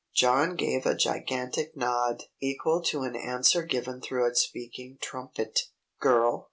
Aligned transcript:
John 0.15 0.55
gave 0.55 0.87
a 0.87 0.95
gigantic 0.95 1.77
nod, 1.77 2.23
equal 2.41 2.81
to 2.85 3.03
an 3.03 3.15
answer 3.15 3.61
given 3.61 4.01
through 4.01 4.25
a 4.27 4.33
speaking 4.33 4.97
trumpet. 4.99 5.59
"Girl?" 5.99 6.39